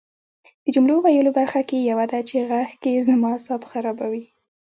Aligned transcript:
د 0.63 0.65
جملو 0.75 0.95
د 0.99 1.03
ویلو 1.05 1.31
برخه 1.39 1.61
کې 1.69 1.77
یوه 1.91 2.05
ده 2.11 2.19
چې 2.29 2.35
غږ 2.51 2.69
کې 2.81 3.05
زما 3.07 3.29
اعصاب 3.33 3.61
خرابوي 3.71 4.25